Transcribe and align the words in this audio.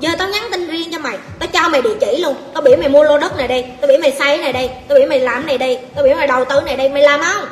giờ 0.00 0.10
tao 0.18 0.28
nhắn 0.28 0.42
tin 0.52 0.68
riêng 0.68 0.92
cho 0.92 0.98
mày. 0.98 1.18
Tao 1.38 1.48
cho 1.52 1.68
mày 1.68 1.82
địa 1.82 1.94
chỉ 2.00 2.16
luôn. 2.22 2.34
Tao 2.54 2.62
biểu 2.62 2.76
mày 2.76 2.88
mua 2.88 3.02
lô 3.02 3.18
đất 3.18 3.36
này 3.36 3.48
đây. 3.48 3.64
Tao 3.80 3.88
biểu 3.88 3.98
mày 4.00 4.12
xây 4.12 4.38
này 4.38 4.52
đây. 4.52 4.70
Tao 4.88 4.98
biểu 4.98 5.08
mày 5.08 5.20
làm 5.20 5.46
này 5.46 5.58
đây. 5.58 5.78
Tao 5.94 6.04
biểu 6.04 6.16
mày 6.16 6.26
đầu 6.26 6.44
tư 6.44 6.60
này 6.60 6.76
đây. 6.76 6.88
Mày 6.88 7.02
làm 7.02 7.20
không? 7.20 7.48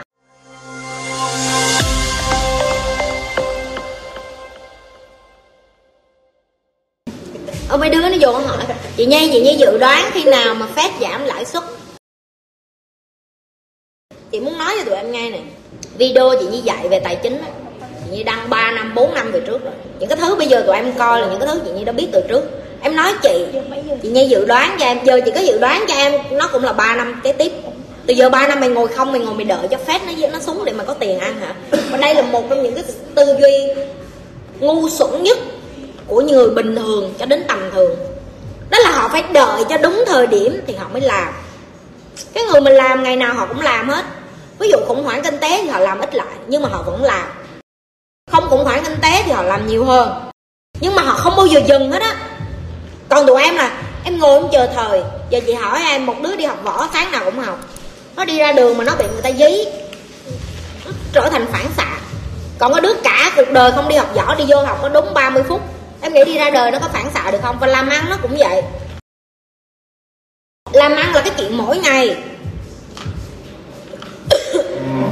Ông 7.69 7.81
mấy 7.81 7.91
đứa 7.91 8.09
nó 8.09 8.17
vô 8.21 8.33
hỏi. 8.33 8.65
Chị 8.97 9.07
Nhi, 9.07 9.31
chị 9.33 9.41
Nhi 9.41 9.57
dự 9.59 9.79
đoán 9.79 10.11
khi 10.13 10.25
nào 10.25 10.55
mà 10.55 10.67
phép 10.67 10.91
giảm 11.01 11.25
lãi 11.25 11.45
suất? 11.45 11.65
Chị 14.31 14.41
muốn 14.41 14.59
nói 14.59 14.75
cho 14.79 14.85
tụi 14.85 14.95
em 14.95 15.13
nghe 15.13 15.31
này 15.31 15.43
Video 15.99 16.31
chị 16.41 16.47
Nhi 16.47 16.61
dạy 16.61 16.89
về 16.89 17.01
tài 17.01 17.17
chính 17.23 17.43
á. 17.43 17.49
Chị 18.15 18.19
Nhi 18.19 18.25
đăng 18.25 18.51
3 18.51 18.71
năm, 18.71 18.95
4 18.95 19.15
năm 19.15 19.33
về 19.33 19.41
trước 19.41 19.65
rồi. 19.65 19.73
Những 19.99 20.09
cái 20.09 20.19
thứ 20.21 20.37
bây 20.37 20.47
giờ 20.47 20.63
tụi 20.67 20.77
em 20.77 20.93
coi 20.99 21.21
là 21.21 21.27
những 21.27 21.41
cái 21.41 21.49
thứ 21.49 21.61
chị 21.65 21.71
Nhi 21.71 21.85
đã 21.85 21.93
biết 21.93 22.07
từ 22.13 22.23
trước. 22.29 22.43
Em 22.81 22.97
nói 22.97 23.13
chị 23.23 23.47
Chị 24.03 24.09
Nhi 24.09 24.27
dự 24.29 24.45
đoán 24.45 24.77
cho 24.81 24.87
em 24.87 24.99
Giờ 25.05 25.21
chị 25.25 25.31
có 25.35 25.41
dự 25.41 25.59
đoán 25.59 25.85
cho 25.89 25.95
em 25.95 26.13
Nó 26.31 26.49
cũng 26.53 26.65
là 26.65 26.73
3 26.73 26.97
năm 26.97 27.21
kế 27.25 27.33
tiếp. 27.33 27.53
Từ 28.07 28.15
giờ 28.15 28.29
3 28.29 28.47
năm 28.47 28.61
mày 28.61 28.69
ngồi 28.69 28.89
không 28.89 29.13
mày 29.13 29.21
ngồi 29.21 29.35
mày 29.35 29.45
đợi 29.45 29.69
cho 29.71 29.77
phép 29.77 30.01
nó 30.07 30.29
nó 30.33 30.41
xuống 30.41 30.65
để 30.65 30.73
mà 30.73 30.85
có 30.85 30.95
tiền 30.95 31.19
ăn 31.19 31.41
hả? 31.41 31.55
Và 31.91 31.99
đây 31.99 32.15
là 32.15 32.23
một 32.23 32.45
trong 32.51 32.63
những 32.63 32.75
cái 32.75 32.85
tư 33.15 33.25
duy 33.41 33.85
ngu 34.61 34.89
xuẩn 34.89 35.23
nhất 35.23 35.39
của 36.07 36.21
người 36.21 36.51
bình 36.51 36.77
thường 36.77 37.15
cho 37.19 37.27
đến 37.27 37.45
tầm 37.49 37.71
thường. 37.75 37.97
Đó 38.71 38.79
là 38.79 38.91
họ 38.91 39.09
phải 39.09 39.25
đợi 39.33 39.65
cho 39.69 39.79
đúng 39.79 40.05
thời 40.07 40.27
điểm 40.27 40.61
thì 40.67 40.75
họ 40.75 40.89
mới 40.93 41.03
làm. 41.03 41.29
Cái 42.33 42.45
người 42.45 42.61
mình 42.61 42.73
làm 42.73 43.03
ngày 43.03 43.17
nào 43.17 43.35
họ 43.35 43.47
cũng 43.47 43.61
làm 43.61 43.89
hết. 43.89 44.05
Ví 44.59 44.69
dụ 44.69 44.79
khủng 44.87 45.05
hoảng 45.05 45.23
kinh 45.23 45.39
tế 45.39 45.63
thì 45.63 45.69
họ 45.69 45.79
làm 45.79 46.01
ít 46.01 46.15
lại 46.15 46.35
nhưng 46.47 46.63
mà 46.63 46.69
họ 46.69 46.83
vẫn 46.83 47.05
làm 47.05 47.27
khủng 48.55 48.65
hoảng 48.65 48.85
kinh 48.85 49.01
tế 49.03 49.23
thì 49.27 49.33
họ 49.33 49.43
làm 49.43 49.67
nhiều 49.67 49.85
hơn. 49.85 50.31
Nhưng 50.81 50.95
mà 50.95 51.03
họ 51.03 51.15
không 51.15 51.37
bao 51.37 51.47
giờ 51.47 51.61
dừng 51.67 51.91
hết 51.91 52.03
á. 52.03 52.17
Còn 53.09 53.27
tụi 53.27 53.43
em 53.43 53.57
là, 53.57 53.83
em 54.05 54.19
ngồi 54.19 54.41
em 54.41 54.49
chờ 54.53 54.67
thời. 54.75 55.03
Giờ 55.31 55.41
chị 55.47 55.53
hỏi 55.53 55.81
em, 55.83 56.07
một 56.07 56.15
đứa 56.23 56.37
đi 56.37 56.45
học 56.45 56.59
võ, 56.63 56.89
sáng 56.93 57.13
nào 57.13 57.25
cũng 57.25 57.39
học. 57.39 57.59
Nó 58.17 58.25
đi 58.25 58.39
ra 58.39 58.53
đường 58.53 58.79
mà 58.79 58.85
nó 58.85 58.97
bị 58.99 59.05
người 59.13 59.23
ta 59.23 59.31
dí. 59.33 59.65
Nó 60.85 60.91
trở 61.13 61.29
thành 61.31 61.47
phản 61.53 61.67
xạ. 61.77 61.97
Còn 62.59 62.73
có 62.73 62.81
đứa 62.81 62.95
cả 63.05 63.33
cuộc 63.37 63.51
đời 63.53 63.73
không 63.73 63.89
đi 63.89 63.97
học 63.97 64.15
võ, 64.15 64.35
đi 64.35 64.45
vô 64.49 64.63
học 64.63 64.79
có 64.83 64.89
đúng 64.89 65.15
30 65.15 65.43
phút. 65.49 65.61
Em 66.01 66.13
nghĩ 66.13 66.25
đi 66.25 66.39
ra 66.39 66.51
đời 66.51 66.71
nó 66.71 66.79
có 66.79 66.89
phản 66.93 67.11
xạ 67.15 67.31
được 67.31 67.39
không? 67.43 67.57
Và 67.61 67.67
làm 67.67 67.89
ăn 67.89 68.07
nó 68.11 68.17
cũng 68.23 68.37
vậy. 68.39 68.63
Làm 70.73 70.97
ăn 70.97 71.15
là 71.15 71.21
cái 71.21 71.33
chuyện 71.39 71.57
mỗi 71.57 71.79
ngày 71.79 72.17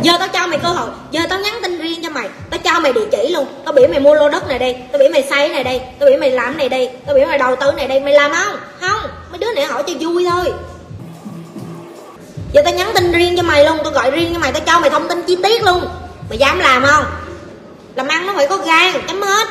giờ 0.03 0.13
tao 0.19 0.29
cho 0.29 0.47
mày 0.47 0.59
cơ 0.59 0.69
hội. 0.69 0.89
Giờ 1.11 1.21
tao 1.31 1.41
nhắn 1.41 1.55
tin 1.63 1.79
riêng 1.79 2.03
cho 2.03 2.11
mày. 2.11 2.29
Tao 2.51 2.61
cho 2.65 2.81
mày 2.81 2.93
địa 2.93 3.07
chỉ 3.13 3.29
luôn. 3.29 3.47
Tao 3.65 3.73
biểu 3.73 3.89
mày 3.89 4.01
mua 4.01 4.15
lô 4.15 4.29
đất 4.29 4.49
này 4.49 4.59
đây. 4.59 4.77
Tao 4.93 4.99
biểu 4.99 5.09
mày 5.13 5.23
xây 5.31 5.49
này 5.49 5.65
đây. 5.65 5.81
Tao 5.99 6.09
biểu 6.09 6.19
mày 6.19 6.31
làm 6.31 6.57
này 6.57 6.69
đây. 6.69 6.91
Tao 7.07 7.15
biểu 7.15 7.27
mày 7.27 7.39
đầu 7.39 7.57
tư 7.57 7.73
này 7.73 7.89
đây. 7.89 8.01
Mày 8.01 8.13
làm 8.13 8.33
không? 8.33 8.57
Không. 8.81 9.11
Mấy 9.31 9.39
đứa 9.39 9.53
này 9.55 9.65
hỏi 9.65 9.83
cho 9.87 9.93
vui 10.01 10.27
thôi. 10.31 10.53
Giờ 12.53 12.63
tao 12.65 12.75
nhắn 12.75 12.91
tin 12.95 13.13
riêng 13.13 13.37
cho 13.37 13.43
mày 13.43 13.65
luôn. 13.65 13.79
Tao 13.85 13.93
gọi 13.93 14.11
riêng 14.11 14.35
cho 14.35 14.41
mày. 14.41 14.53
Tao 14.53 14.63
cho 14.67 14.81
mày 14.81 14.91
thông 14.91 15.09
tin 15.09 15.23
chi 15.23 15.37
tiết 15.43 15.63
luôn. 15.63 15.89
Mày 16.29 16.39
dám 16.39 16.59
làm 16.59 16.85
không? 16.85 17.05
Làm 17.95 18.09
ăn 18.09 18.27
nó 18.27 18.33
phải 18.37 18.47
có 18.47 18.57
gan. 18.57 18.93
Chấm 19.09 19.23
hết. 19.23 19.49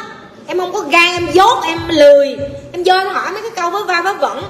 Em 0.47 0.59
không 0.59 0.73
có 0.73 0.79
gan 0.79 1.13
em 1.13 1.31
dốt 1.31 1.63
em 1.63 1.79
lười. 1.87 2.37
Em 2.71 2.83
vô 2.85 2.93
em 2.93 3.07
hỏi 3.07 3.31
mấy 3.31 3.41
cái 3.41 3.51
câu 3.55 3.69
với 3.69 3.83
va 3.83 4.01
vớ 4.01 4.13
vẩn. 4.13 4.43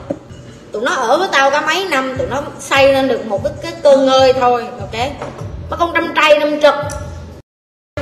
Tụi 0.72 0.82
nó 0.82 0.92
ở 0.92 1.18
với 1.18 1.28
tao 1.32 1.52
cả 1.52 1.62
mấy 1.62 1.86
năm. 1.86 2.18
Tụi 2.18 2.28
nó 2.28 2.42
xây 2.60 2.94
lên 2.94 3.08
được 3.08 3.26
một 3.26 3.44
cái, 3.44 3.54
cái 3.64 3.74
cơ 3.84 3.98
ngơi 3.98 4.34
thôi. 4.34 4.66
Ok? 4.80 5.12
Mà 5.72 5.78
con 5.78 5.92
trăm 5.94 6.14
trai 6.16 6.40
năm 6.40 6.62
trực. 6.62 6.74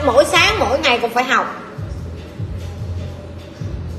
Mỗi 0.06 0.26
sáng, 0.26 0.60
mỗi 0.60 0.80
ngày 0.80 1.00
còn 1.02 1.12
phải 1.12 1.24
học. 1.24 1.56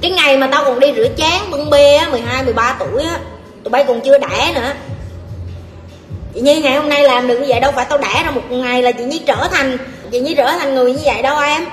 Cái 0.00 0.10
ngày 0.10 0.36
mà 0.36 0.48
tao 0.52 0.64
còn 0.64 0.80
đi 0.80 0.92
rửa 0.96 1.08
chén, 1.16 1.50
bưng 1.50 1.70
bê 1.70 1.96
á, 1.96 2.08
mười 2.10 2.20
hai, 2.20 2.44
mười 2.44 2.52
ba 2.52 2.76
tuổi 2.78 3.02
á, 3.02 3.20
tụi 3.64 3.70
bay 3.70 3.84
còn 3.88 4.00
chưa 4.00 4.18
đẻ 4.18 4.52
nữa. 4.54 4.72
Chị 6.34 6.40
nhi, 6.40 6.60
ngày 6.60 6.76
hôm 6.76 6.88
nay 6.88 7.02
làm 7.02 7.28
được 7.28 7.38
như 7.38 7.46
vậy 7.48 7.60
đâu 7.60 7.72
phải 7.72 7.86
tao 7.88 7.98
đẻ 7.98 8.22
ra 8.24 8.30
một 8.30 8.50
ngày 8.50 8.82
là 8.82 8.92
chị 8.92 9.04
nhi 9.04 9.22
trở 9.26 9.48
thành, 9.50 9.78
chị 10.12 10.20
nhi 10.20 10.34
trở 10.34 10.46
thành 10.46 10.74
người 10.74 10.92
như 10.92 11.00
vậy 11.04 11.22
đâu 11.22 11.40
em. 11.40 11.64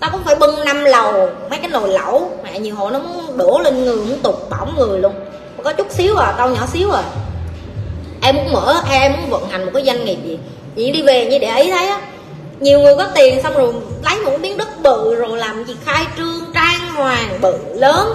Tao 0.00 0.10
cũng 0.10 0.24
phải 0.24 0.34
bưng 0.34 0.64
năm 0.64 0.84
lầu, 0.84 1.30
mấy 1.50 1.58
cái 1.58 1.70
nồi 1.70 1.88
lẩu. 1.88 2.30
Mẹ 2.44 2.58
nhiều 2.58 2.74
hộ 2.74 2.90
nó 2.90 2.98
muốn 2.98 3.36
đổ 3.36 3.60
lên 3.64 3.84
người, 3.84 3.96
muốn 3.96 4.18
tục 4.22 4.50
bỏng 4.50 4.74
người 4.78 4.98
luôn. 4.98 5.14
Mà 5.56 5.62
có 5.62 5.72
chút 5.72 5.86
xíu 5.90 6.16
à 6.16 6.34
tao 6.38 6.50
nhỏ 6.50 6.66
xíu 6.72 6.90
à. 6.90 7.02
Em 8.22 8.36
muốn 8.36 8.52
mở, 8.52 8.82
em 8.90 9.12
muốn 9.12 9.30
vận 9.30 9.48
hành 9.48 9.64
một 9.64 9.70
cái 9.74 9.84
doanh 9.86 10.04
nghiệp 10.04 10.18
gì? 10.24 10.38
Chị 10.78 10.90
đi 10.90 11.02
về 11.02 11.26
như 11.26 11.38
để 11.38 11.60
ý 11.60 11.70
thấy 11.70 11.88
á. 11.88 12.00
Nhiều 12.60 12.80
người 12.80 12.96
có 12.96 13.08
tiền 13.14 13.42
xong 13.42 13.54
rồi 13.54 13.72
lấy 14.04 14.20
một 14.20 14.40
miếng 14.40 14.56
đất 14.56 14.82
bự 14.82 15.14
rồi 15.14 15.38
làm 15.38 15.64
gì 15.64 15.76
khai 15.84 16.06
trương, 16.16 16.40
trang 16.54 16.94
hoàng, 16.94 17.38
bự 17.40 17.54
lớn. 17.74 18.14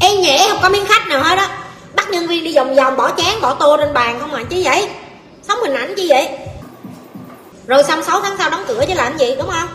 Em 0.00 0.20
nhẹ, 0.20 0.46
không 0.50 0.58
có 0.62 0.68
miếng 0.68 0.86
khách 0.86 1.06
nào 1.06 1.22
hết 1.22 1.38
á. 1.38 1.58
Bắt 1.94 2.10
nhân 2.10 2.26
viên 2.26 2.44
đi 2.44 2.56
vòng 2.56 2.74
vòng, 2.74 2.96
bỏ 2.96 3.10
chén, 3.16 3.40
bỏ 3.40 3.54
tô 3.54 3.76
trên 3.76 3.94
bàn 3.94 4.18
không 4.20 4.32
mà 4.32 4.42
chứ 4.50 4.60
vậy. 4.64 4.88
Sống 5.48 5.58
hình 5.60 5.74
ảnh 5.74 5.94
chứ 5.96 6.06
vậy. 6.08 6.28
Rồi 7.66 7.82
xong 7.82 8.02
6 8.02 8.20
tháng 8.20 8.38
sau 8.38 8.50
đóng 8.50 8.64
cửa 8.68 8.84
chứ 8.88 8.94
làm 8.94 9.18
gì, 9.18 9.34
đúng 9.38 9.50
không? 9.50 9.68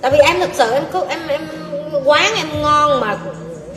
Tại 0.00 0.10
vì 0.10 0.18
em 0.18 0.40
thực 0.40 0.50
sự 0.54 0.70
em 0.70 0.84
cứ, 0.92 1.00
em 1.08 1.28
em 1.28 1.48
quán 2.04 2.34
em 2.36 2.62
ngon 2.62 3.00
mà 3.00 3.18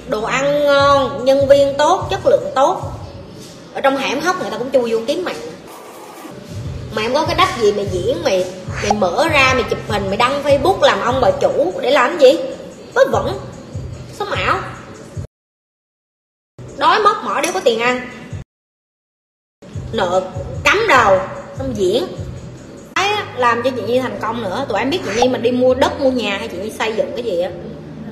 đồ 0.08 0.24
ăn 0.24 0.66
ngon, 0.66 1.26
nhân 1.26 1.48
viên 1.48 1.78
tốt, 1.78 2.08
chất 2.10 2.20
lượng 2.26 2.52
tốt. 2.56 2.82
Ở 3.74 3.82
trong 3.82 3.98
hẻm 3.98 4.20
hóc 4.20 4.42
người 4.42 4.52
ta 4.52 4.58
cũng 4.58 4.72
chui 4.72 4.92
vô 4.92 5.00
kiếm 5.08 5.26
mày 7.00 7.08
không 7.08 7.16
có 7.16 7.26
cái 7.26 7.36
đất 7.36 7.48
gì 7.62 7.72
mày 7.72 7.88
diễn, 7.92 8.24
mày 8.24 8.46
mày 8.84 8.94
mở 8.94 9.28
ra, 9.32 9.54
mày 9.54 9.64
chụp 9.70 9.80
hình, 9.88 10.08
mày 10.08 10.18
đăng 10.18 10.44
facebook 10.44 10.82
làm 10.82 11.02
ông 11.02 11.22
bà 11.22 11.32
chủ 11.42 11.74
để 11.82 11.92
làm 11.92 12.20
gì? 12.20 12.38
Vớ 12.94 13.06
vẩn, 13.12 13.40
sống 14.14 14.28
ảo. 14.28 14.60
Đói 16.78 17.00
móc 17.00 17.18
mỏ 17.24 17.42
đéo 17.42 17.54
có 17.54 17.60
tiền 17.60 17.80
ăn. 17.80 18.10
Nợ, 19.94 20.22
cắm 20.64 20.80
đầu, 20.90 21.20
xong 21.58 21.74
diễn. 21.76 22.04
Cái 22.96 23.14
làm 23.36 23.62
cho 23.64 23.70
chị 23.76 23.82
Nhi 23.82 24.00
thành 24.00 24.20
công 24.22 24.44
nữa. 24.44 24.66
Tụi 24.70 24.80
em 24.80 24.90
biết 24.90 25.00
chị 25.06 25.12
Nhi 25.22 25.28
mình 25.28 25.42
đi 25.42 25.52
mua 25.52 25.74
đất, 25.74 26.02
mua 26.02 26.12
nhà 26.12 26.38
hay 26.38 26.48
chị 26.48 26.58
Nhi 26.58 26.72
xây 26.80 26.94
dựng 26.94 27.12
cái 27.16 27.26
gì 27.26 27.40
á. 27.40 27.52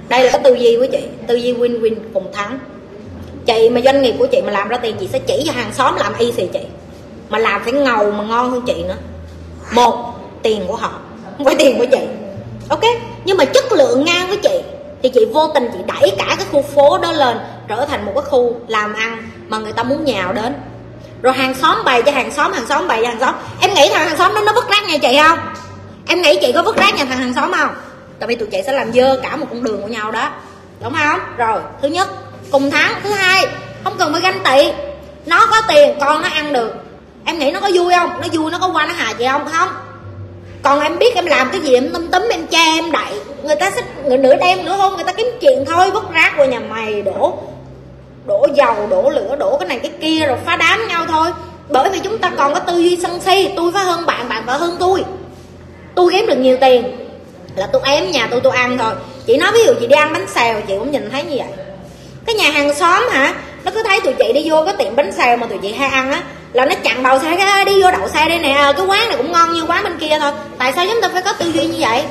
Đây 0.10 0.24
là 0.24 0.32
cái 0.32 0.42
tư 0.44 0.54
duy 0.54 0.78
của 0.80 0.88
chị, 0.92 1.04
tư 1.28 1.36
duy 1.36 1.54
win 1.54 1.82
win 1.82 1.96
cùng 2.14 2.34
thắng. 2.34 2.60
Chị 3.46 3.70
mà 3.70 3.82
doanh 3.82 4.02
nghiệp 4.02 4.16
của 4.20 4.28
chị 4.32 4.42
mà 4.46 4.52
làm 4.52 4.68
ra 4.68 4.78
tiền, 4.78 4.96
chị 5.00 5.08
sẽ 5.08 5.20
chỉ 5.20 5.44
cho 5.46 5.52
hàng 5.52 5.74
xóm 5.74 5.96
làm 5.96 6.14
y 6.18 6.32
xì 6.32 6.48
chị 6.54 6.60
mà 7.30 7.38
làm 7.38 7.64
phải 7.64 7.74
ngầu 7.74 8.12
mà 8.12 8.24
ngon 8.24 8.52
hơn 8.52 8.62
chị 8.68 8.84
nữa. 8.84 8.98
Một, 9.72 10.14
tiền 10.44 10.66
của 10.68 10.76
họ, 10.76 10.92
không 11.38 11.46
phải 11.46 11.56
tiền 11.60 11.78
của 11.78 11.86
chị. 11.92 12.08
Ok? 12.70 12.84
Nhưng 13.26 13.38
mà 13.38 13.46
chất 13.46 13.72
lượng 13.72 14.06
ngang 14.06 14.28
với 14.28 14.38
chị, 14.38 14.62
thì 15.04 15.10
chị 15.10 15.26
vô 15.34 15.48
tình 15.48 15.70
chị 15.74 15.80
đẩy 15.88 16.12
cả 16.18 16.36
cái 16.38 16.46
khu 16.52 16.62
phố 16.62 16.98
đó 16.98 17.12
lên, 17.12 17.38
trở 17.68 17.86
thành 17.86 18.06
một 18.06 18.12
cái 18.16 18.24
khu 18.24 18.56
làm 18.68 18.94
ăn 18.94 19.30
mà 19.48 19.58
người 19.58 19.74
ta 19.74 19.84
muốn 19.84 20.06
nhào 20.06 20.34
đến. 20.34 20.54
Rồi 21.22 21.34
hàng 21.34 21.56
xóm 21.56 21.84
bày 21.86 22.02
cho 22.02 22.12
hàng 22.12 22.32
xóm 22.32 22.54
hàng 22.54 22.66
xóm 22.66 22.88
bày 22.88 23.02
cho 23.02 23.08
hàng 23.08 23.20
xóm. 23.20 23.36
Em 23.62 23.74
nghĩ 23.74 23.90
thằng 23.94 24.08
hàng 24.08 24.18
xóm 24.18 24.36
đó 24.36 24.42
nó 24.46 24.54
vứt 24.54 24.70
rác 24.70 24.84
nhà 24.88 24.98
chị 24.98 25.20
không? 25.24 25.40
Em 26.08 26.22
nghĩ 26.22 26.38
chị 26.42 26.52
có 26.52 26.62
vứt 26.64 26.78
rác 26.78 26.96
nhà 26.96 27.06
thằng 27.06 27.18
hàng 27.18 27.34
xóm 27.34 27.52
không? 27.58 27.76
Tại 28.20 28.28
vì 28.28 28.36
tụi 28.36 28.48
chị 28.52 28.62
sẽ 28.66 28.72
làm 28.72 28.94
dơ 28.94 29.20
cả 29.24 29.36
một 29.36 29.46
con 29.50 29.64
đường 29.64 29.82
của 29.82 29.88
nhau 29.88 30.12
đó. 30.12 30.30
Đúng 30.84 30.94
không? 30.94 31.20
Rồi, 31.38 31.62
thứ 31.82 31.88
nhất, 31.88 32.08
cùng 32.52 32.72
thắng 32.72 32.94
thứ 33.04 33.10
hai, 33.10 33.48
không 33.84 33.94
cần 33.98 34.12
phải 34.12 34.22
ganh 34.22 34.44
tị. 34.44 34.72
Nó 35.26 35.48
có 35.52 35.62
tiền, 35.68 35.98
con 36.00 36.22
nó 36.22 36.30
ăn 36.30 36.54
được 36.54 36.74
em 37.28 37.40
nghĩ 37.40 37.52
nó 37.52 37.60
có 37.60 37.70
vui 37.74 37.94
không? 37.94 38.10
Nó 38.22 38.28
vui 38.34 38.52
nó 38.52 38.58
có 38.60 38.70
qua, 38.74 38.86
nó 38.86 38.94
hài 38.94 39.16
gì 39.20 39.26
không? 39.32 39.46
Không. 39.52 39.70
Còn 40.64 40.80
em 40.80 41.00
biết 41.00 41.16
em 41.16 41.26
làm 41.26 41.50
cái 41.52 41.62
gì, 41.62 41.74
em 41.74 41.90
tâm 41.94 42.08
tấm 42.12 42.22
em 42.32 42.48
che, 42.48 42.64
em 42.76 42.92
đậy. 42.92 43.20
Người 43.44 43.56
ta 43.56 43.72
xích, 43.72 43.86
người 44.06 44.18
nửa 44.18 44.36
đêm 44.36 44.66
nữa 44.66 44.76
không? 44.78 44.96
Người 44.96 45.04
ta 45.04 45.14
kiếm 45.14 45.28
chuyện 45.42 45.66
thôi, 45.66 45.92
vứt 45.92 46.12
rác 46.14 46.34
qua 46.38 46.46
nhà 46.46 46.60
mày, 46.60 47.02
đổ 47.02 47.38
đổ 48.26 48.48
dầu, 48.56 48.88
đổ 48.90 49.10
lửa, 49.10 49.36
đổ 49.40 49.58
cái 49.58 49.70
này 49.70 49.80
cái 49.80 49.92
kia, 50.02 50.28
rồi 50.28 50.38
phá 50.46 50.56
đám 50.58 50.88
nhau 50.88 51.06
thôi. 51.08 51.28
Bởi 51.70 51.90
vì 51.90 52.00
chúng 52.00 52.18
ta 52.18 52.32
còn 52.38 52.54
có 52.54 52.60
tư 52.60 52.78
duy 52.78 52.98
sân 53.02 53.20
si. 53.22 53.50
Tôi 53.56 53.72
phải 53.74 53.84
hơn 53.84 54.06
bạn 54.06 54.30
bạn 54.30 54.44
phải 54.46 54.58
hơn 54.58 54.76
tôi. 54.80 55.04
Tôi 55.96 56.12
kiếm 56.12 56.26
được 56.28 56.38
nhiều 56.38 56.58
tiền 56.62 56.84
là 57.56 57.68
tôi 57.74 57.82
ém 57.86 58.12
nhà 58.12 58.28
tôi 58.32 58.42
tôi 58.42 58.56
ăn 58.56 58.78
thôi. 58.78 58.94
Chị 59.26 59.38
nói 59.38 59.52
ví 59.54 59.60
dụ 59.66 59.74
chị 59.80 59.88
đi 59.88 59.96
ăn 59.96 60.14
bánh 60.14 60.28
xèo, 60.28 60.62
chị 60.68 60.74
cũng 60.80 60.92
nhìn 60.92 61.10
thấy 61.10 61.24
như 61.24 61.36
vậy. 61.38 61.48
Cái 62.26 62.36
nhà 62.36 62.50
hàng 62.52 62.74
xóm 62.74 63.04
hả? 63.12 63.34
Nó 63.64 63.72
cứ 63.76 63.84
thấy 63.84 64.02
tụi 64.02 64.14
chị 64.14 64.34
đi 64.34 64.50
vô 64.50 64.66
cái 64.66 64.76
tiệm 64.78 64.96
bánh 64.96 65.12
xèo 65.12 65.38
mà 65.38 65.48
tụi 65.48 65.58
chị 65.62 65.74
hay 65.74 65.90
ăn 65.90 66.12
á 66.12 66.24
là 66.54 66.66
nó 66.66 66.76
chặn 66.84 67.04
đầu 67.04 67.20
xe, 67.20 67.36
cái 67.38 67.66
đi 67.66 67.82
vô 67.84 67.92
đậu 67.92 68.08
xe 68.08 68.30
đây 68.30 68.40
nè. 68.40 68.74
Cái 68.78 68.86
quán 68.86 69.08
này 69.08 69.18
cũng 69.18 69.32
ngon 69.32 69.54
như 69.54 69.66
quán 69.68 69.84
bên 69.84 69.98
kia 69.98 70.18
thôi. 70.20 70.32
Tại 70.58 70.74
sao 70.76 70.86
chúng 70.92 71.02
ta 71.02 71.10
phải 71.14 71.22
có 71.22 71.34
tư 71.34 71.52
duy 71.52 71.66
như 71.66 71.78
vậy? 71.80 72.04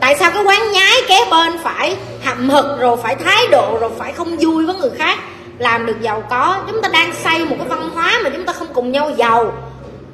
Tại 0.00 0.16
sao 0.16 0.30
cái 0.30 0.44
quán 0.44 0.72
nhái 0.72 0.94
kế 1.08 1.18
bên 1.30 1.58
phải 1.58 1.96
hậm 2.24 2.50
hực, 2.50 2.64
rồi 2.80 2.96
phải 3.02 3.14
thái 3.14 3.46
độ, 3.50 3.78
rồi 3.80 3.90
phải 3.98 4.12
không 4.12 4.36
vui 4.36 4.66
với 4.66 4.74
người 4.74 4.90
khác? 4.98 5.18
Làm 5.58 5.86
được 5.86 6.00
giàu 6.00 6.22
có, 6.30 6.58
chúng 6.66 6.82
ta 6.82 6.88
đang 6.92 7.12
xây 7.24 7.44
một 7.44 7.56
cái 7.58 7.68
văn 7.68 7.90
hóa 7.94 8.20
mà 8.24 8.30
chúng 8.30 8.46
ta 8.46 8.52
không 8.52 8.68
cùng 8.74 8.92
nhau 8.92 9.10
giàu. 9.16 9.52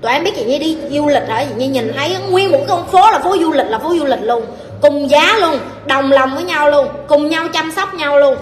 Tụi 0.03 0.13
em 0.13 0.25
biết 0.25 0.31
chị 0.37 0.45
như 0.45 0.59
đi, 0.59 0.79
du 0.91 1.09
lịch 1.09 1.23
ở 1.29 1.45
chị 1.49 1.55
như 1.57 1.69
nhìn 1.69 1.93
thấy 1.97 2.17
nguyên 2.31 2.51
một 2.51 2.59
cái 2.59 2.67
con 2.69 2.87
phố 2.87 3.11
là 3.11 3.19
phố 3.19 3.37
du 3.41 3.53
lịch, 3.53 3.67
là 3.69 3.79
phố 3.79 3.95
du 3.99 4.05
lịch 4.05 4.23
luôn. 4.23 4.47
Cùng 4.81 5.11
giá 5.11 5.39
luôn, 5.41 5.59
đồng 5.87 6.13
lòng 6.13 6.35
với 6.35 6.45
nhau 6.45 6.71
luôn, 6.71 6.89
cùng 7.09 7.29
nhau 7.29 7.49
chăm 7.49 7.73
sóc 7.73 7.95
nhau 7.95 8.19
luôn. 8.19 8.37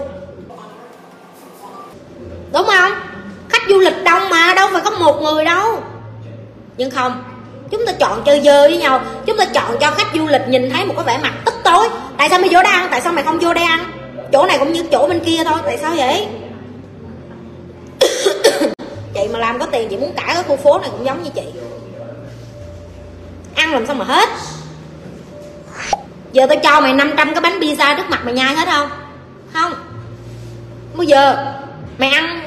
Đúng 2.53 2.67
không? 2.67 2.91
Du 3.73 3.79
lịch 3.79 4.03
đông 4.05 4.29
mà, 4.29 4.53
đâu 4.55 4.69
phải 4.71 4.81
có 4.85 4.91
một 4.91 5.21
người 5.21 5.45
đâu. 5.45 5.83
Nhưng 6.77 6.91
không, 6.91 7.23
chúng 7.71 7.85
ta 7.85 7.91
chọn 7.99 8.23
chơi 8.25 8.41
dơ 8.41 8.61
với 8.61 8.77
nhau. 8.77 9.01
Chúng 9.25 9.37
ta 9.37 9.45
chọn 9.45 9.77
cho 9.79 9.91
khách 9.91 10.07
du 10.13 10.27
lịch 10.27 10.41
nhìn 10.47 10.69
thấy 10.69 10.85
một 10.85 10.93
cái 10.97 11.05
vẻ 11.05 11.19
mặt 11.23 11.33
tức 11.45 11.53
tối. 11.63 11.89
Tại 12.17 12.29
sao 12.29 12.39
mày 12.39 12.49
vô 12.49 12.63
đây 12.63 12.73
ăn? 12.73 12.87
Tại 12.91 13.01
sao 13.01 13.13
mày 13.13 13.23
không 13.23 13.39
vô 13.39 13.53
đây 13.53 13.63
ăn? 13.63 13.79
Chỗ 14.33 14.45
này 14.45 14.57
cũng 14.57 14.73
như 14.73 14.83
chỗ 14.91 15.07
bên 15.07 15.19
kia 15.19 15.43
thôi, 15.43 15.59
tại 15.65 15.77
sao 15.77 15.93
vậy? 15.97 16.27
Chị 19.13 19.27
mà 19.33 19.39
làm 19.39 19.59
có 19.59 19.65
tiền, 19.65 19.89
chị 19.89 19.97
muốn 19.97 20.13
cả 20.15 20.23
cái 20.27 20.43
khu 20.47 20.55
phố 20.55 20.79
này 20.79 20.89
cũng 20.91 21.05
giống 21.05 21.23
như 21.23 21.29
chị. 21.35 21.43
Ăn 23.55 23.73
làm 23.73 23.85
sao 23.85 23.95
mà 23.95 24.05
hết? 24.05 24.29
Giờ 26.31 26.45
tôi 26.49 26.57
cho 26.57 26.81
mày 26.81 26.93
500 26.93 27.33
cái 27.33 27.41
bánh 27.41 27.59
pizza 27.59 27.97
trước 27.97 28.09
mặt 28.09 28.21
mày 28.25 28.33
nhai 28.33 28.55
hết 28.55 28.67
không? 28.67 28.89
Không. 29.53 29.73
Bây 30.95 31.07
giờ 31.07 31.53
mày 31.97 32.09
ăn 32.09 32.42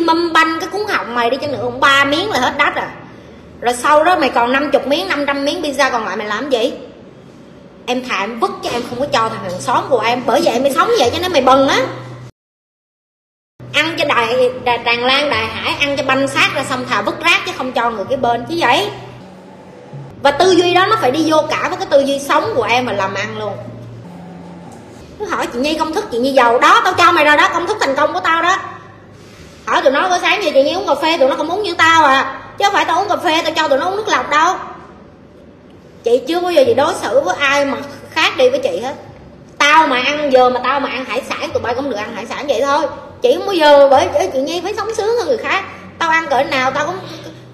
maximum 0.00 0.32
banh 0.32 0.60
cái 0.60 0.68
cuốn 0.68 0.82
họng 0.88 1.14
mày 1.14 1.30
đi 1.30 1.36
chăng 1.36 1.52
nữa 1.52 1.70
ba 1.80 2.04
miếng 2.04 2.30
là 2.30 2.40
hết 2.40 2.54
đắt 2.58 2.74
rồi 2.74 2.84
rồi 3.60 3.74
sau 3.74 4.04
đó 4.04 4.16
mày 4.16 4.30
còn 4.30 4.52
50 4.52 4.82
miếng 4.86 5.08
500 5.08 5.44
miếng 5.44 5.62
pizza 5.62 5.90
còn 5.90 6.04
lại 6.04 6.16
mày 6.16 6.26
làm 6.26 6.50
gì? 6.50 6.72
Em 7.86 8.08
thà 8.08 8.20
em 8.20 8.40
vứt 8.40 8.50
cho 8.62 8.70
em 8.70 8.82
không 8.90 9.00
có 9.00 9.06
cho 9.06 9.28
thằng 9.28 9.50
hàng 9.50 9.60
xóm 9.60 9.84
của 9.88 10.00
em 10.00 10.22
bởi 10.26 10.40
vậy 10.44 10.52
em 10.52 10.62
mới 10.62 10.72
sống 10.72 10.90
vậy 10.98 11.10
cho 11.12 11.18
nên 11.22 11.32
mày 11.32 11.42
bần 11.42 11.68
á. 11.68 11.80
Ăn 13.72 13.94
cho 13.98 14.04
đài, 14.04 14.50
đài 14.64 14.78
tràn 14.84 15.04
lan 15.04 15.30
đài 15.30 15.46
hải 15.46 15.74
ăn 15.80 15.96
cho 15.96 16.02
banh 16.02 16.28
xác 16.28 16.50
ra 16.54 16.64
xong 16.64 16.84
thà 16.90 17.02
vứt 17.02 17.20
rác 17.20 17.40
chứ 17.46 17.52
không 17.56 17.72
cho 17.72 17.90
người 17.90 18.04
cái 18.08 18.16
bên 18.16 18.44
chứ 18.48 18.54
vậy. 18.58 18.90
Và 20.22 20.30
tư 20.30 20.50
duy 20.50 20.74
đó 20.74 20.86
nó 20.86 20.96
phải 21.00 21.10
đi 21.10 21.30
vô 21.30 21.42
cả 21.50 21.68
với 21.68 21.78
cái 21.78 21.86
tư 21.90 22.00
duy 22.00 22.18
sống 22.18 22.52
của 22.54 22.62
em 22.62 22.86
mà 22.86 22.92
làm 22.92 23.14
ăn 23.14 23.38
luôn. 23.38 23.52
Cứ 25.18 25.26
hỏi 25.26 25.46
chị 25.52 25.58
nhi 25.58 25.76
công 25.78 25.92
thức 25.92 26.04
chị 26.12 26.18
nhi 26.18 26.32
giàu 26.32 26.58
đó 26.58 26.80
tao 26.84 26.92
cho 26.92 27.12
mày 27.12 27.24
rồi 27.24 27.36
đó 27.36 27.48
công 27.54 27.66
thức 27.66 27.76
thành 27.80 27.96
công 27.96 28.12
của 28.12 28.20
tao 28.20 28.42
đó 28.42 28.58
ở 29.66 29.80
tụi 29.80 29.92
nó 29.92 30.08
có 30.10 30.18
sáng 30.22 30.44
giờ 30.44 30.50
chị 30.54 30.62
nhi 30.62 30.74
uống 30.74 30.86
cà 30.86 30.94
phê, 30.94 31.16
tụi 31.18 31.28
nó 31.28 31.36
không 31.36 31.50
uống 31.50 31.62
như 31.62 31.74
tao 31.74 32.04
à. 32.04 32.40
Chứ 32.58 32.64
không 32.64 32.74
phải 32.74 32.84
tao 32.84 33.00
uống 33.00 33.08
cà 33.08 33.16
phê, 33.16 33.42
tao 33.44 33.52
cho 33.56 33.68
tụi 33.68 33.78
nó 33.78 33.86
uống 33.86 33.96
nước 33.96 34.08
lọc 34.08 34.30
đâu. 34.30 34.54
Chị 36.04 36.20
chưa 36.28 36.40
bao 36.40 36.52
giờ 36.52 36.62
chị 36.66 36.74
đối 36.74 36.94
xử 36.94 37.20
với 37.20 37.36
ai 37.38 37.64
mà 37.64 37.78
khác 38.10 38.36
đi 38.36 38.48
với 38.48 38.58
chị 38.58 38.80
hết. 38.80 38.94
Tao 39.58 39.86
mà 39.86 40.02
ăn 40.04 40.32
giờ 40.32 40.50
mà 40.50 40.60
tao 40.64 40.80
mà 40.80 40.88
ăn 40.88 41.04
hải 41.04 41.22
sản, 41.28 41.50
tụi 41.52 41.62
bay 41.62 41.74
cũng 41.74 41.90
được 41.90 41.96
ăn 41.96 42.14
hải 42.14 42.26
sản 42.26 42.46
vậy 42.48 42.62
thôi. 42.62 42.86
Chị 43.22 43.34
không 43.34 43.46
bao 43.46 43.54
giờ, 43.54 43.88
bởi 43.90 44.08
chị 44.32 44.40
nhi 44.40 44.60
phải 44.60 44.74
sống 44.76 44.94
sướng 44.94 45.16
hơn 45.18 45.28
người 45.28 45.38
khác. 45.38 45.64
Tao 45.98 46.10
ăn 46.10 46.28
cỡ 46.28 46.42
nào 46.42 46.70
tao 46.70 46.86
cũng 46.86 46.98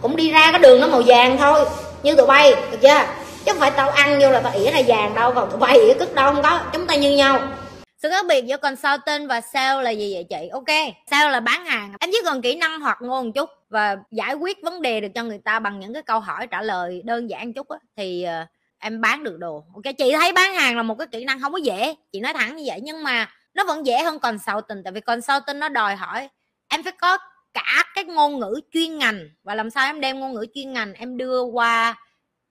cũng 0.03 0.17
đi 0.17 0.31
ra 0.31 0.51
cái 0.51 0.59
đường 0.59 0.81
nó 0.81 0.87
màu 0.87 1.03
vàng 1.07 1.39
thôi. 1.39 1.65
Như 2.03 2.15
tụi 2.15 2.27
bay, 2.27 2.55
được 2.71 2.79
chưa? 2.83 3.01
Chứ 3.45 3.53
không 3.53 3.61
phải 3.61 3.71
tao 3.71 3.91
ăn 3.91 4.19
vô 4.23 4.31
là 4.31 4.41
tao 4.41 4.53
ỉa 4.53 4.71
ra 4.71 4.81
vàng 4.87 5.15
đâu, 5.15 5.33
còn 5.35 5.51
tụi 5.51 5.59
bay 5.59 5.79
ỉa 5.79 5.95
cứt 5.95 6.15
đâu, 6.15 6.33
không 6.33 6.43
có. 6.43 6.59
Chúng 6.73 6.87
ta 6.87 6.95
như 6.95 7.11
nhau 7.11 7.39
sự 8.03 8.09
khác 8.11 8.27
biệt 8.29 8.45
giữa 8.47 8.57
consultant 8.57 9.29
và 9.29 9.41
sale 9.41 9.83
là 9.83 9.91
gì 9.91 10.15
vậy 10.15 10.25
chị? 10.31 10.49
Ok 10.49 10.95
sale 11.11 11.31
là 11.31 11.41
bán 11.41 11.65
hàng. 11.65 11.93
Em 12.01 12.11
chỉ 12.13 12.19
cần 12.25 12.43
kỹ 12.43 12.57
năng 12.57 12.81
hoặc 12.81 12.99
ngôn 13.01 13.27
một 13.27 13.33
chút 13.35 13.51
và 13.69 13.97
giải 14.11 14.35
quyết 14.35 14.63
vấn 14.63 14.83
đề 14.83 15.01
được 15.01 15.09
cho 15.15 15.25
người 15.25 15.39
ta 15.39 15.59
bằng 15.59 15.81
những 15.81 15.95
cái 15.95 16.03
câu 16.03 16.21
hỏi 16.21 16.47
trả 16.47 16.63
lời 16.63 17.03
đơn 17.05 17.31
giản 17.31 17.53
chút 17.53 17.69
á 17.69 17.79
thì 17.97 18.27
uh, 18.43 18.49
em 18.79 19.01
bán 19.01 19.25
được 19.25 19.39
đồ. 19.39 19.65
Ok 19.75 19.95
chị 19.99 20.13
thấy 20.21 20.33
bán 20.33 20.55
hàng 20.55 20.77
là 20.77 20.83
một 20.83 20.95
cái 20.95 21.07
kỹ 21.07 21.25
năng 21.25 21.41
không 21.41 21.53
có 21.53 21.59
dễ. 21.59 21.95
Chị 22.13 22.21
nói 22.21 22.33
thẳng 22.33 22.57
như 22.57 22.65
vậy 22.67 22.81
nhưng 22.83 23.03
mà 23.03 23.29
nó 23.55 23.65
vẫn 23.65 23.87
dễ 23.87 24.03
hơn 24.03 24.19
consultant 24.19 24.85
tại 24.85 24.93
vì 24.93 25.01
consultant 25.01 25.59
nó 25.59 25.69
đòi 25.69 25.97
hỏi 25.97 26.29
em 26.69 26.83
phải 26.83 26.93
có 26.93 27.19
cả 27.55 27.85
cái 27.95 28.05
ngôn 28.05 28.39
ngữ 28.39 28.61
chuyên 28.73 28.99
ngành. 28.99 29.29
Và 29.43 29.55
làm 29.55 29.71
sao 29.71 29.87
em 29.87 30.01
đem 30.01 30.21
ngôn 30.21 30.33
ngữ 30.33 30.47
chuyên 30.55 30.73
ngành 30.73 30.95
em 30.95 31.17
đưa 31.17 31.43
qua 31.43 31.95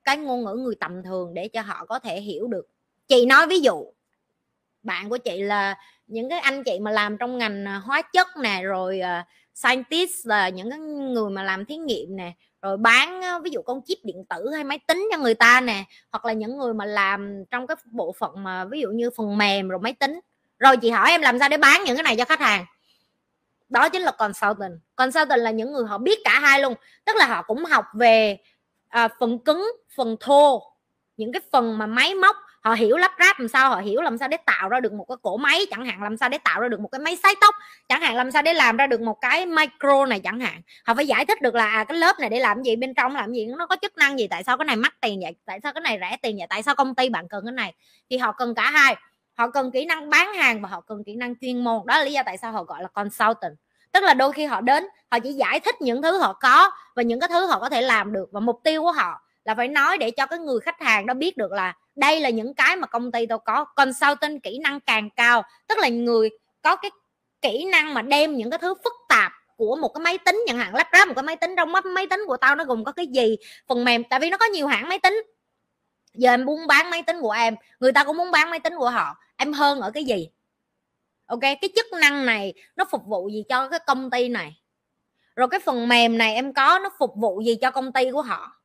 cái 0.04 0.18
ngôn 0.18 0.44
ngữ 0.44 0.54
người 0.54 0.76
tầm 0.80 1.04
thường 1.04 1.34
để 1.34 1.48
cho 1.48 1.62
họ 1.62 1.86
có 1.86 2.00
thể 2.00 2.22
hiểu 2.22 2.48
được. 2.48 2.68
Chị 3.08 3.26
nói 3.26 3.48
ví 3.48 3.60
dụ 3.60 3.86
bạn 4.84 5.10
của 5.10 5.18
chị 5.18 5.42
là 5.42 5.76
những 6.08 6.30
cái 6.30 6.40
anh 6.40 6.64
chị 6.64 6.80
mà 6.80 6.92
làm 6.92 7.18
trong 7.18 7.38
ngành 7.38 7.66
à, 7.68 7.76
hóa 7.76 8.02
chất 8.02 8.28
nè 8.42 8.62
rồi 8.64 9.02
uh, 9.02 9.26
scientist 9.56 10.28
là 10.28 10.50
những 10.50 10.70
cái 10.70 10.80
người 10.80 11.30
mà 11.30 11.44
làm 11.44 11.66
thí 11.66 11.76
nghiệm 11.78 12.16
nè 12.16 12.34
rồi 12.62 12.78
bán 12.78 13.22
ví 13.44 13.50
dụ 13.52 13.62
con 13.62 13.82
chip 13.86 13.98
điện 14.04 14.24
tử 14.30 14.50
hay 14.54 14.64
máy 14.64 14.80
tính 14.88 15.08
cho 15.12 15.18
người 15.18 15.34
ta 15.34 15.62
nè 15.62 15.84
hoặc 16.12 16.26
là 16.26 16.34
những 16.34 16.58
người 16.58 16.74
mà 16.74 16.86
làm 16.86 17.44
trong 17.52 17.68
cái 17.68 17.78
bộ 17.86 18.16
phận 18.20 18.44
mà 18.44 18.66
ví 18.66 18.82
dụ 18.82 18.90
như 18.90 19.10
phần 19.18 19.38
mềm 19.38 19.70
rồi 19.70 19.80
máy 19.80 19.94
tính. 19.94 20.20
Rồi 20.60 20.78
chị 20.78 20.90
hỏi 20.90 21.10
em 21.10 21.22
làm 21.22 21.40
sao 21.40 21.50
để 21.50 21.58
bán 21.58 21.84
những 21.86 21.96
cái 21.96 22.04
này 22.04 22.16
cho 22.16 22.26
khách 22.26 22.40
hàng? 22.40 22.66
Đó 23.70 23.90
chính 23.90 24.02
là 24.02 24.12
consultant. 24.12 24.80
Consultant 24.96 25.42
là 25.42 25.52
những 25.52 25.72
người 25.72 25.86
họ 25.88 25.98
biết 25.98 26.20
cả 26.24 26.40
hai 26.40 26.62
luôn 26.62 26.74
tức 27.06 27.16
là 27.16 27.28
họ 27.28 27.42
cũng 27.42 27.66
học 27.66 27.86
về 27.94 28.38
à, 28.88 29.08
phần 29.20 29.40
cứng 29.40 29.72
phần 29.96 30.16
thô 30.20 30.64
những 31.18 31.32
cái 31.32 31.42
phần 31.52 31.78
mà 31.78 31.86
máy 31.86 32.16
móc 32.16 32.36
họ 32.62 32.74
hiểu 32.74 32.98
lắp 32.98 33.12
ráp 33.20 33.40
làm 33.40 33.48
sao 33.48 33.70
họ 33.70 33.78
hiểu 33.78 34.02
làm 34.02 34.18
sao 34.18 34.28
để 34.28 34.38
tạo 34.46 34.70
ra 34.70 34.80
được 34.80 34.94
một 34.94 35.06
cái 35.10 35.18
cổ 35.22 35.38
máy 35.38 35.66
chẳng 35.72 35.86
hạn 35.86 36.04
làm 36.04 36.18
sao 36.18 36.30
để 36.30 36.38
tạo 36.38 36.62
ra 36.62 36.68
được 36.68 36.80
một 36.80 36.88
cái 36.88 37.00
máy 37.00 37.18
sấy 37.24 37.36
tóc 37.42 37.56
chẳng 37.90 38.02
hạn 38.02 38.16
làm 38.16 38.32
sao 38.32 38.42
để 38.42 38.54
làm 38.54 38.78
ra 38.78 38.88
được 38.88 39.02
một 39.02 39.18
cái 39.22 39.46
micro 39.46 40.06
này 40.06 40.20
chẳng 40.20 40.40
hạn. 40.40 40.62
Họ 40.86 40.94
phải 40.94 41.08
giải 41.08 41.26
thích 41.26 41.42
được 41.42 41.56
là 41.56 41.66
à, 41.66 41.84
cái 41.84 41.98
lớp 41.98 42.20
này 42.20 42.30
để 42.30 42.40
làm 42.40 42.64
gì 42.64 42.76
bên 42.76 42.94
trong 42.94 43.16
làm 43.16 43.32
gì 43.34 43.46
nó 43.46 43.68
có 43.68 43.76
chức 43.82 43.98
năng 43.98 44.20
gì 44.20 44.28
tại 44.28 44.44
sao 44.44 44.58
cái 44.58 44.66
này 44.66 44.76
mắc 44.76 44.94
tiền 45.02 45.20
vậy 45.22 45.36
tại 45.46 45.60
sao 45.64 45.74
cái 45.74 45.82
này 45.82 45.98
rẻ 46.02 46.18
tiền 46.22 46.38
vậy 46.38 46.48
tại 46.50 46.64
sao 46.64 46.76
công 46.76 46.96
ty 46.96 47.10
bạn 47.10 47.28
cần 47.28 47.46
cái 47.46 47.54
này. 47.54 47.74
Thì 48.10 48.18
họ 48.18 48.32
cần 48.32 48.56
cả 48.56 48.72
hai 48.72 48.96
họ 49.34 49.50
cần 49.50 49.72
kỹ 49.72 49.86
năng 49.86 50.10
bán 50.10 50.34
hàng 50.34 50.62
và 50.62 50.70
họ 50.70 50.82
cần 50.82 51.04
kỹ 51.06 51.16
năng 51.16 51.34
chuyên 51.42 51.64
môn. 51.64 51.82
Đó 51.86 51.98
là 51.98 52.04
lý 52.04 52.12
do 52.12 52.22
tại 52.26 52.38
sao 52.38 52.52
họ 52.52 52.64
gọi 52.64 52.82
là 52.82 52.88
consultant. 52.88 53.54
Tức 53.92 54.04
là 54.04 54.14
đôi 54.14 54.32
khi 54.32 54.46
họ 54.46 54.62
đến 54.62 54.84
họ 55.12 55.20
chỉ 55.20 55.34
giải 55.34 55.60
thích 55.60 55.76
những 55.82 56.02
thứ 56.02 56.18
họ 56.20 56.34
có 56.34 56.72
và 56.96 57.04
những 57.04 57.20
cái 57.20 57.30
thứ 57.30 57.46
họ 57.46 57.60
có 57.60 57.70
thể 57.70 57.82
làm 57.82 58.14
được 58.14 58.30
và 58.32 58.40
mục 58.40 58.60
tiêu 58.64 58.82
của 58.82 58.92
họ 58.92 59.22
là 59.50 59.56
phải 59.56 59.68
nói 59.68 59.98
để 59.98 60.12
cho 60.12 60.26
cái 60.26 60.40
người 60.40 60.60
khách 60.60 60.82
hàng 60.82 61.06
đó 61.06 61.14
biết 61.14 61.38
được 61.38 61.52
là 61.52 61.74
đây 61.96 62.20
là 62.20 62.30
những 62.30 62.54
cái 62.54 62.76
mà 62.76 62.88
công 62.88 63.12
ty 63.12 63.26
tôi 63.26 63.40
có, 63.46 63.66
consultant 63.66 64.44
kỹ 64.44 64.60
năng 64.60 64.80
càng 64.80 65.10
cao. 65.10 65.44
Tức 65.68 65.78
là 65.78 65.88
người 65.88 66.30
có 66.62 66.76
cái 66.76 66.92
kỹ 67.42 67.66
năng 67.66 67.94
mà 67.94 68.02
đem 68.02 68.36
những 68.36 68.50
cái 68.50 68.60
thứ 68.60 68.74
phức 68.84 68.94
tạp 69.10 69.32
của 69.58 69.76
một 69.76 69.88
cái 69.94 70.02
máy 70.02 70.18
tính, 70.18 70.44
chẳng 70.48 70.58
hạn 70.58 70.76
lắp 70.76 70.88
ráp 70.94 71.08
một 71.08 71.14
cái 71.14 71.24
máy 71.24 71.36
tính, 71.36 71.56
trong 71.58 71.72
máy 71.96 72.08
tính 72.08 72.22
của 72.28 72.38
tao 72.38 72.56
nó 72.56 72.64
gồm 72.64 72.84
có 72.84 72.92
cái 72.92 73.08
gì? 73.08 73.38
Phần 73.68 73.86
mềm, 73.86 74.04
tại 74.04 74.20
vì 74.20 74.30
nó 74.30 74.38
có 74.38 74.46
nhiều 74.46 74.68
hãng 74.68 74.90
máy 74.90 75.00
tính. 75.00 75.24
Giờ 76.14 76.34
em 76.34 76.46
muốn 76.46 76.68
bán 76.68 76.90
máy 76.90 77.04
tính 77.04 77.18
của 77.22 77.32
em, 77.32 77.56
người 77.80 77.92
ta 77.92 78.04
cũng 78.04 78.18
muốn 78.18 78.32
bán 78.32 78.50
máy 78.50 78.60
tính 78.60 78.74
của 78.78 78.90
họ. 78.90 79.18
Em 79.38 79.54
hơn 79.54 79.82
ở 79.82 79.92
cái 79.92 80.04
gì? 80.04 80.30
Ok, 81.26 81.42
cái 81.42 81.70
chức 81.76 81.86
năng 82.02 82.26
này 82.26 82.54
nó 82.76 82.86
phục 82.92 83.06
vụ 83.06 83.30
gì 83.30 83.44
cho 83.50 83.68
cái 83.68 83.80
công 83.88 84.10
ty 84.10 84.30
này? 84.30 84.62
Rồi 85.36 85.48
cái 85.52 85.60
phần 85.60 85.88
mềm 85.88 86.18
này 86.18 86.36
em 86.36 86.54
có, 86.54 86.80
nó 86.80 86.90
phục 87.00 87.16
vụ 87.16 87.42
gì 87.42 87.56
cho 87.62 87.72
công 87.72 87.92
ty 87.92 88.12
của 88.12 88.22
họ? 88.22 88.59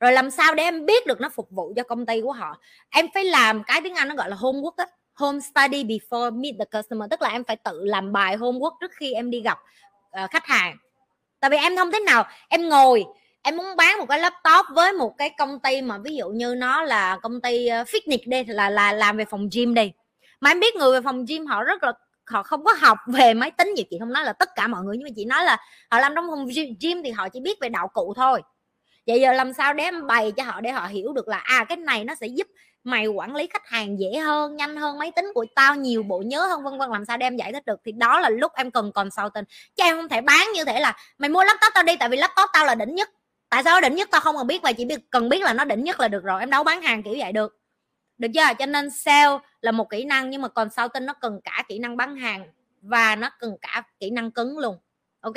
Rồi 0.00 0.12
làm 0.12 0.30
sao 0.30 0.54
để 0.54 0.62
em 0.62 0.86
biết 0.86 1.06
được 1.06 1.20
nó 1.20 1.28
phục 1.28 1.50
vụ 1.50 1.72
cho 1.76 1.82
công 1.82 2.06
ty 2.06 2.20
của 2.20 2.32
họ? 2.32 2.56
Em 2.90 3.06
phải 3.14 3.24
làm 3.24 3.62
cái 3.64 3.80
tiếng 3.84 3.94
anh 3.94 4.08
nó 4.08 4.14
gọi 4.14 4.30
là 4.30 4.36
homework 4.36 4.74
á 4.76 4.86
home 5.14 5.40
study 5.40 5.84
before 5.84 6.40
meet 6.40 6.54
the 6.58 6.78
customer. 6.78 7.10
Tức 7.10 7.22
là 7.22 7.28
em 7.28 7.44
phải 7.44 7.56
tự 7.56 7.84
làm 7.84 8.12
bài 8.12 8.36
homework 8.36 8.72
trước 8.80 8.90
khi 8.94 9.12
em 9.12 9.30
đi 9.30 9.40
gặp 9.40 9.58
uh, 10.24 10.30
khách 10.30 10.46
hàng. 10.46 10.76
Tại 11.40 11.50
vì 11.50 11.56
em 11.56 11.76
không 11.76 11.92
thế 11.92 12.00
nào 12.00 12.24
em 12.48 12.68
ngồi 12.68 13.04
em 13.42 13.56
muốn 13.56 13.76
bán 13.76 13.98
một 13.98 14.06
cái 14.08 14.18
laptop 14.18 14.66
với 14.74 14.92
một 14.92 15.14
cái 15.18 15.30
công 15.38 15.60
ty 15.60 15.82
mà 15.82 15.98
ví 15.98 16.16
dụ 16.16 16.28
như 16.28 16.54
nó 16.54 16.82
là 16.82 17.18
công 17.22 17.40
ty 17.40 17.66
ờ, 17.66 17.82
fitness 17.82 18.18
đi 18.26 18.44
là 18.44 18.70
là 18.70 18.92
làm 18.92 19.16
về 19.16 19.24
phòng 19.24 19.48
gym 19.52 19.74
đi. 19.74 19.92
Mà 20.40 20.50
em 20.50 20.60
biết 20.60 20.76
người 20.76 20.92
về 20.92 21.00
phòng 21.04 21.24
gym 21.24 21.46
họ 21.46 21.62
rất 21.62 21.82
là 21.82 21.92
họ 22.26 22.42
không 22.42 22.64
có 22.64 22.72
học 22.78 22.98
về 23.06 23.34
máy 23.34 23.50
tính 23.50 23.74
gì 23.76 23.84
chị 23.90 23.96
không 24.00 24.12
nói 24.12 24.24
là 24.24 24.32
tất 24.32 24.48
cả 24.54 24.66
mọi 24.66 24.82
người 24.84 24.96
nhưng 24.96 25.04
mà 25.04 25.10
chị 25.16 25.24
nói 25.24 25.44
là 25.44 25.56
họ 25.90 25.98
làm 25.98 26.12
trong 26.14 26.26
phòng 26.30 26.46
gym 26.80 27.02
thì 27.02 27.10
họ 27.10 27.28
chỉ 27.28 27.40
biết 27.40 27.58
về 27.60 27.68
đạo 27.68 27.88
cụ 27.88 28.14
thôi 28.16 28.42
vậy 29.06 29.20
giờ 29.20 29.32
làm 29.32 29.52
sao 29.52 29.74
để 29.74 29.84
em 29.84 30.06
bày 30.06 30.32
cho 30.36 30.42
họ 30.42 30.60
để 30.60 30.70
họ 30.70 30.86
hiểu 30.86 31.12
được 31.12 31.28
là 31.28 31.36
à 31.36 31.64
cái 31.64 31.76
này 31.76 32.04
nó 32.04 32.14
sẽ 32.14 32.26
giúp 32.26 32.46
mày 32.84 33.06
quản 33.06 33.36
lý 33.36 33.46
khách 33.46 33.68
hàng 33.68 33.98
dễ 33.98 34.18
hơn, 34.18 34.56
nhanh 34.56 34.76
hơn 34.76 34.98
máy 34.98 35.12
tính 35.16 35.30
của 35.34 35.46
tao, 35.54 35.76
nhiều 35.76 36.02
bộ 36.02 36.22
nhớ 36.26 36.46
hơn, 36.46 36.64
vân 36.64 36.78
vân, 36.78 36.90
làm 36.90 37.04
sao 37.04 37.16
đem 37.16 37.36
giải 37.36 37.52
thích 37.52 37.66
được? 37.66 37.80
Thì 37.84 37.92
đó 37.92 38.20
là 38.20 38.28
lúc 38.28 38.52
em 38.54 38.70
cần 38.70 38.92
còn 38.92 39.10
sau 39.10 39.30
tình 39.30 39.44
chứ 39.76 39.84
em 39.84 39.96
không 39.96 40.08
thể 40.08 40.20
bán 40.20 40.48
như 40.54 40.64
thể 40.64 40.80
là, 40.80 40.96
mày 41.18 41.30
mua 41.30 41.44
laptop 41.44 41.74
tao 41.74 41.84
đi, 41.84 41.96
tại 41.96 42.08
vì 42.08 42.16
laptop 42.16 42.50
tao 42.52 42.66
là 42.66 42.74
đỉnh 42.74 42.94
nhất. 42.94 43.10
Tại 43.48 43.62
sao 43.64 43.80
đỉnh 43.80 43.94
nhất 43.94 44.08
tao 44.10 44.20
không 44.20 44.36
cần 44.36 44.46
biết 44.46 44.62
và 44.62 44.72
chỉ 44.72 44.84
biết, 44.84 45.00
cần 45.10 45.28
biết 45.28 45.42
là 45.42 45.52
nó 45.52 45.64
đỉnh 45.64 45.84
nhất 45.84 46.00
là 46.00 46.08
được 46.08 46.24
rồi, 46.24 46.40
em 46.40 46.50
đâu 46.50 46.64
bán 46.64 46.82
hàng 46.82 47.02
kiểu 47.02 47.14
vậy 47.18 47.32
được. 47.32 47.58
Được 48.18 48.28
chưa? 48.34 48.54
Cho 48.58 48.66
nên 48.66 48.90
sale 48.90 49.38
là 49.60 49.72
một 49.72 49.90
kỹ 49.90 50.04
năng, 50.04 50.30
nhưng 50.30 50.42
mà 50.42 50.48
còn 50.48 50.70
sau 50.70 50.88
tin 50.88 51.06
nó 51.06 51.12
cần 51.12 51.40
cả 51.44 51.64
kỹ 51.68 51.78
năng 51.78 51.96
bán 51.96 52.16
hàng 52.16 52.46
và 52.82 53.16
nó 53.16 53.30
cần 53.38 53.56
cả 53.60 53.82
kỹ 54.00 54.10
năng 54.10 54.30
cứng 54.30 54.58
luôn. 54.58 54.78
Ok? 55.20 55.36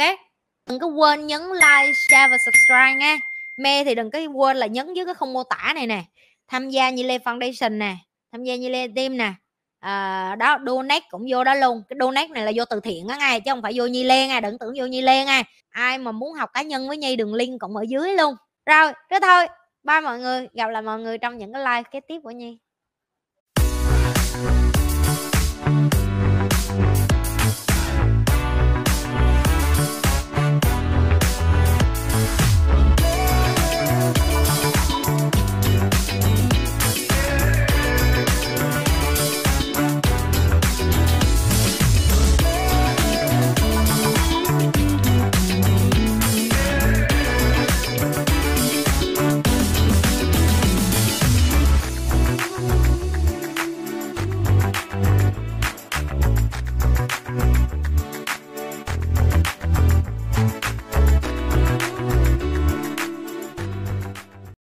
Đừng 0.70 0.80
có 0.80 0.88
quên 0.88 1.28
nhấn 1.28 1.42
like, 1.42 1.94
share 2.10 2.28
và 2.28 2.38
subscribe 2.46 2.96
nha 2.96 3.18
me 3.58 3.84
thì 3.84 3.96
đừng 3.96 4.12
có 4.12 4.20
quên 4.20 4.58
là 4.58 4.66
nhấn 4.66 4.94
dưới 4.94 5.06
cái 5.06 5.14
không 5.14 5.34
mô 5.34 5.44
tả 5.44 5.72
này 5.76 5.88
nè. 5.88 6.04
Tham 6.48 6.70
gia 6.70 6.90
như 6.90 7.04
lê 7.04 7.18
foundation 7.18 7.78
nè 7.78 7.96
tham 8.32 8.44
gia 8.44 8.56
như 8.56 8.70
lê 8.70 8.88
team 8.96 9.18
nè. 9.18 9.34
À, 9.80 10.36
đó 10.36 10.58
donate 10.66 11.06
cũng 11.10 11.26
vô 11.30 11.44
đó 11.44 11.56
luôn. 11.56 11.84
Cái 11.90 11.98
donate 12.00 12.28
này 12.28 12.44
là 12.46 12.52
vô 12.56 12.66
từ 12.66 12.80
thiện 12.80 13.08
á 13.08 13.18
ngay 13.18 13.42
chứ 13.42 13.52
không 13.52 13.62
phải 13.62 13.72
vô 13.76 13.86
nhi 13.86 14.04
lê 14.04 14.28
ngay 14.28 14.42
đừng 14.42 14.58
tưởng 14.60 14.74
vô 14.78 14.86
nhi 14.86 15.02
lê 15.02 15.26
ngay 15.26 15.44
ai 15.70 15.98
mà 15.98 16.12
muốn 16.12 16.34
học 16.34 16.50
cá 16.54 16.62
nhân 16.62 16.88
với 16.88 16.98
nhi 16.98 17.16
đường 17.16 17.34
link 17.34 17.60
cũng 17.60 17.76
ở 17.76 17.86
dưới 17.90 18.14
luôn. 18.14 18.36
Rồi 18.66 18.94
thế 19.10 19.20
thôi. 19.22 19.48
Ba 19.84 20.02
mọi 20.02 20.20
người. 20.20 20.48
Gặp 20.54 20.68
lại 20.68 20.82
mọi 20.82 21.00
người 21.00 21.18
trong 21.18 21.38
những 21.38 21.54
cái 21.54 21.62
like 21.62 21.90
kế 21.92 22.00
tiếp 22.00 22.20
của 22.24 22.32
nhi. 22.32 22.58